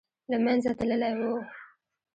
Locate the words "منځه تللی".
0.45-1.13